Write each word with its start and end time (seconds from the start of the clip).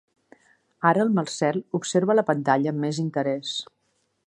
Ara 0.91 1.03
el 1.07 1.11
Marcel 1.17 1.61
observa 1.81 2.17
la 2.17 2.25
pantalla 2.33 2.75
amb 2.75 2.85
més 2.87 3.03
interès. 3.07 3.55